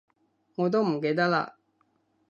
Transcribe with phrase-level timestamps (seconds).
[0.55, 1.53] 我都唔記得喇